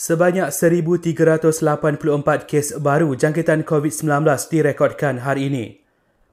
Sebanyak 0.00 0.48
1,384 0.48 1.60
kes 2.48 2.72
baru 2.80 3.12
jangkitan 3.12 3.68
COVID-19 3.68 4.24
direkodkan 4.48 5.20
hari 5.20 5.52
ini. 5.52 5.84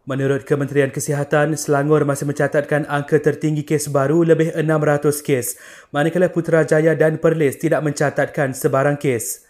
Menurut 0.07 0.47
Kementerian 0.47 0.87
Kesihatan, 0.87 1.51
Selangor 1.59 2.07
masih 2.07 2.31
mencatatkan 2.31 2.87
angka 2.87 3.19
tertinggi 3.19 3.67
kes 3.67 3.91
baru 3.91 4.23
lebih 4.23 4.55
600 4.55 5.19
kes, 5.19 5.59
manakala 5.91 6.31
Putrajaya 6.31 6.95
dan 6.95 7.19
Perlis 7.19 7.59
tidak 7.59 7.83
mencatatkan 7.83 8.55
sebarang 8.55 8.95
kes. 8.95 9.43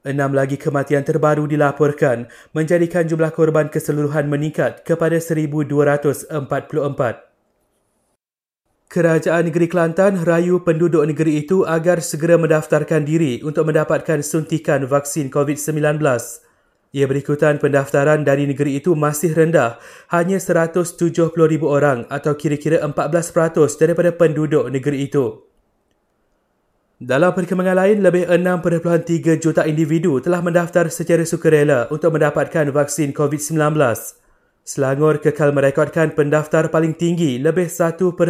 Enam 0.00 0.32
lagi 0.32 0.56
kematian 0.56 1.04
terbaru 1.04 1.44
dilaporkan, 1.44 2.24
menjadikan 2.56 3.04
jumlah 3.04 3.36
korban 3.36 3.68
keseluruhan 3.68 4.32
meningkat 4.32 4.80
kepada 4.80 5.20
1,244. 5.20 7.27
Kerajaan 8.88 9.52
Negeri 9.52 9.68
Kelantan 9.68 10.24
rayu 10.24 10.64
penduduk 10.64 11.04
negeri 11.04 11.44
itu 11.44 11.60
agar 11.68 12.00
segera 12.00 12.40
mendaftarkan 12.40 13.04
diri 13.04 13.44
untuk 13.44 13.68
mendapatkan 13.68 14.24
suntikan 14.24 14.88
vaksin 14.88 15.28
COVID-19. 15.28 16.00
Ia 16.96 17.04
berikutan 17.04 17.60
pendaftaran 17.60 18.24
dari 18.24 18.48
negeri 18.48 18.80
itu 18.80 18.96
masih 18.96 19.36
rendah, 19.36 19.76
hanya 20.08 20.40
170,000 20.40 21.04
orang 21.68 22.08
atau 22.08 22.32
kira-kira 22.32 22.80
14% 22.80 23.76
daripada 23.76 24.08
penduduk 24.08 24.72
negeri 24.72 25.04
itu. 25.04 25.44
Dalam 26.96 27.36
perkembangan 27.36 27.84
lain, 27.84 28.00
lebih 28.00 28.24
6.3 28.24 29.36
juta 29.36 29.68
individu 29.68 30.16
telah 30.24 30.40
mendaftar 30.40 30.88
secara 30.88 31.28
sukarela 31.28 31.92
untuk 31.92 32.16
mendapatkan 32.16 32.72
vaksin 32.72 33.12
COVID-19. 33.12 33.52
Selangor 34.68 35.24
kekal 35.24 35.56
merekodkan 35.56 36.12
pendaftar 36.12 36.68
paling 36.68 36.92
tinggi 36.92 37.40
lebih 37.40 37.72
1.8 37.72 38.20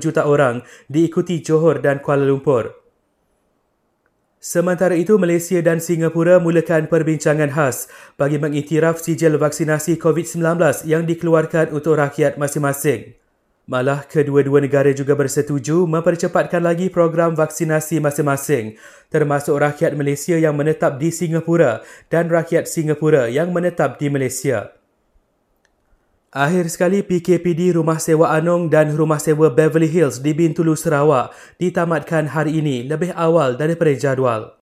juta 0.00 0.24
orang 0.24 0.64
diikuti 0.88 1.44
Johor 1.44 1.84
dan 1.84 2.00
Kuala 2.00 2.24
Lumpur. 2.24 2.72
Sementara 4.40 4.96
itu, 4.96 5.20
Malaysia 5.20 5.60
dan 5.60 5.84
Singapura 5.84 6.40
mulakan 6.40 6.88
perbincangan 6.88 7.52
khas 7.52 7.92
bagi 8.16 8.40
mengiktiraf 8.40 9.04
sijil 9.04 9.36
vaksinasi 9.36 10.00
COVID-19 10.00 10.88
yang 10.88 11.04
dikeluarkan 11.04 11.68
untuk 11.76 12.00
rakyat 12.00 12.40
masing-masing. 12.40 13.12
Malah, 13.68 14.08
kedua-dua 14.08 14.64
negara 14.64 14.96
juga 14.96 15.12
bersetuju 15.12 15.84
mempercepatkan 15.84 16.64
lagi 16.64 16.88
program 16.88 17.36
vaksinasi 17.36 18.00
masing-masing, 18.00 18.80
termasuk 19.12 19.60
rakyat 19.60 19.92
Malaysia 19.92 20.40
yang 20.40 20.56
menetap 20.56 20.96
di 20.96 21.12
Singapura 21.12 21.84
dan 22.08 22.32
rakyat 22.32 22.64
Singapura 22.64 23.28
yang 23.28 23.52
menetap 23.52 24.00
di 24.00 24.08
Malaysia. 24.08 24.72
Akhir 26.36 26.68
sekali 26.68 27.00
PKPD 27.00 27.80
Rumah 27.80 27.96
Sewa 27.96 28.36
Anong 28.36 28.68
dan 28.68 28.92
Rumah 28.92 29.16
Sewa 29.16 29.48
Beverly 29.48 29.88
Hills 29.88 30.20
di 30.20 30.36
Bintulu 30.36 30.76
Sarawak 30.76 31.32
ditamatkan 31.56 32.28
hari 32.28 32.60
ini 32.60 32.84
lebih 32.84 33.16
awal 33.16 33.56
daripada 33.56 33.96
jadual. 33.96 34.52